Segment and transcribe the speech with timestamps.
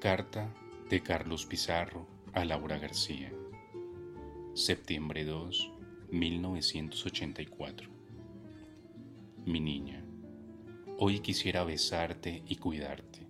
[0.00, 0.50] Carta
[0.88, 3.30] de Carlos Pizarro a Laura García.
[4.54, 5.72] Septiembre 2,
[6.10, 7.90] 1984.
[9.44, 10.02] Mi niña,
[10.96, 13.26] hoy quisiera besarte y cuidarte.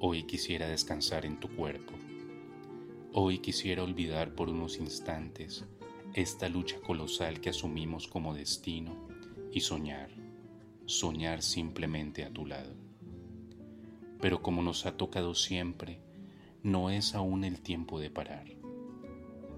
[0.00, 1.92] Hoy quisiera descansar en tu cuerpo.
[3.12, 5.66] Hoy quisiera olvidar por unos instantes
[6.14, 9.06] esta lucha colosal que asumimos como destino
[9.52, 10.08] y soñar,
[10.86, 12.87] soñar simplemente a tu lado.
[14.20, 16.00] Pero como nos ha tocado siempre,
[16.62, 18.46] no es aún el tiempo de parar.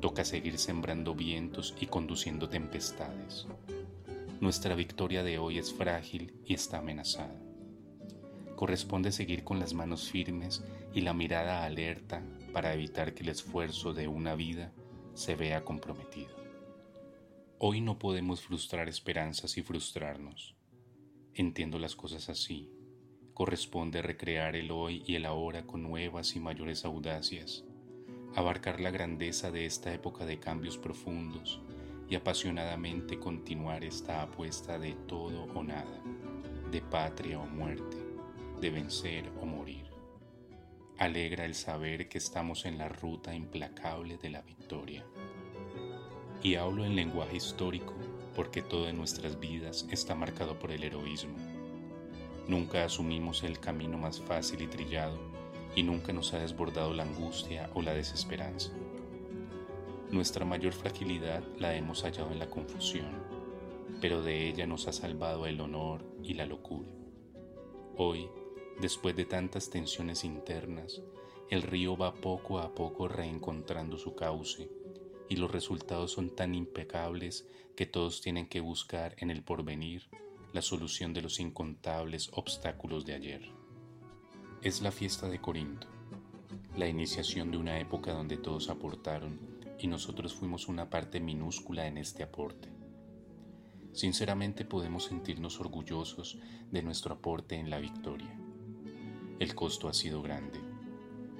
[0.00, 3.46] Toca seguir sembrando vientos y conduciendo tempestades.
[4.40, 7.40] Nuestra victoria de hoy es frágil y está amenazada.
[8.56, 13.94] Corresponde seguir con las manos firmes y la mirada alerta para evitar que el esfuerzo
[13.94, 14.72] de una vida
[15.14, 16.34] se vea comprometido.
[17.58, 20.56] Hoy no podemos frustrar esperanzas y frustrarnos.
[21.34, 22.70] Entiendo las cosas así.
[23.40, 27.64] Corresponde recrear el hoy y el ahora con nuevas y mayores audacias,
[28.34, 31.58] abarcar la grandeza de esta época de cambios profundos
[32.06, 36.02] y apasionadamente continuar esta apuesta de todo o nada,
[36.70, 37.96] de patria o muerte,
[38.60, 39.86] de vencer o morir.
[40.98, 45.02] Alegra el saber que estamos en la ruta implacable de la victoria.
[46.42, 47.94] Y hablo en lenguaje histórico
[48.36, 51.49] porque todo en nuestras vidas está marcado por el heroísmo.
[52.50, 55.16] Nunca asumimos el camino más fácil y trillado
[55.76, 58.72] y nunca nos ha desbordado la angustia o la desesperanza.
[60.10, 63.22] Nuestra mayor fragilidad la hemos hallado en la confusión,
[64.00, 66.90] pero de ella nos ha salvado el honor y la locura.
[67.96, 68.28] Hoy,
[68.80, 71.02] después de tantas tensiones internas,
[71.50, 74.68] el río va poco a poco reencontrando su cauce
[75.28, 80.10] y los resultados son tan impecables que todos tienen que buscar en el porvenir
[80.52, 83.42] la solución de los incontables obstáculos de ayer.
[84.62, 85.86] Es la fiesta de Corinto,
[86.76, 89.38] la iniciación de una época donde todos aportaron
[89.78, 92.68] y nosotros fuimos una parte minúscula en este aporte.
[93.92, 96.38] Sinceramente podemos sentirnos orgullosos
[96.70, 98.36] de nuestro aporte en la victoria.
[99.38, 100.60] El costo ha sido grande.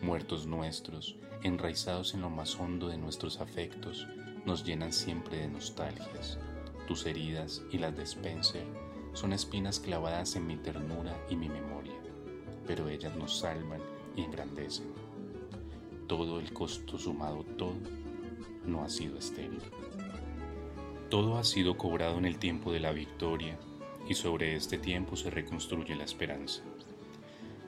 [0.00, 4.06] Muertos nuestros, enraizados en lo más hondo de nuestros afectos,
[4.46, 6.38] nos llenan siempre de nostalgias.
[6.86, 11.94] Tus heridas y las de Spencer son espinas clavadas en mi ternura y mi memoria,
[12.66, 13.80] pero ellas nos salvan
[14.16, 14.92] y engrandecen.
[16.06, 17.76] Todo el costo sumado, todo,
[18.66, 19.62] no ha sido estéril.
[21.08, 23.58] Todo ha sido cobrado en el tiempo de la victoria
[24.08, 26.62] y sobre este tiempo se reconstruye la esperanza.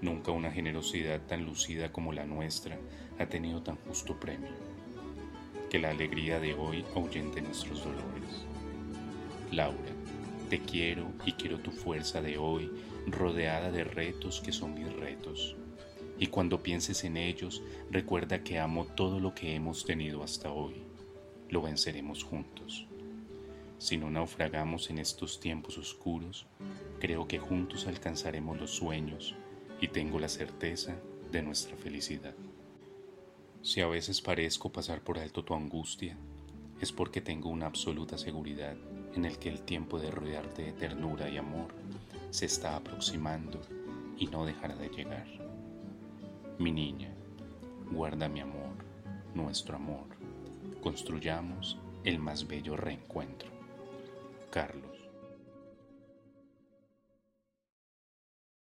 [0.00, 2.78] Nunca una generosidad tan lucida como la nuestra
[3.18, 4.50] ha tenido tan justo premio.
[5.70, 8.46] Que la alegría de hoy ahuyente nuestros dolores.
[9.50, 9.92] Laura,
[10.48, 12.70] te quiero y quiero tu fuerza de hoy,
[13.06, 15.56] rodeada de retos que son mis retos.
[16.18, 20.82] Y cuando pienses en ellos, recuerda que amo todo lo que hemos tenido hasta hoy.
[21.50, 22.86] Lo venceremos juntos.
[23.78, 26.46] Si no naufragamos en estos tiempos oscuros,
[26.98, 29.36] creo que juntos alcanzaremos los sueños
[29.80, 30.96] y tengo la certeza
[31.30, 32.34] de nuestra felicidad.
[33.62, 36.16] Si a veces parezco pasar por alto tu angustia,
[36.80, 38.76] es porque tengo una absoluta seguridad
[39.14, 41.68] en el que el tiempo de rodearte de ternura y amor
[42.30, 43.60] se está aproximando
[44.16, 45.26] y no dejará de llegar.
[46.58, 47.12] Mi niña,
[47.90, 48.74] guarda mi amor,
[49.34, 50.06] nuestro amor,
[50.82, 53.48] construyamos el más bello reencuentro.
[54.50, 55.07] Carlos.